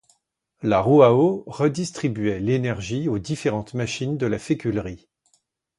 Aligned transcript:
La 0.63 0.79
roue 0.81 1.03
à 1.03 1.13
eau 1.13 1.43
redistribuait 1.45 2.39
l'énergie 2.39 3.07
aux 3.07 3.19
différentes 3.19 3.75
machines 3.75 4.17
de 4.17 4.25
la 4.25 4.39
féculerie. 4.39 5.07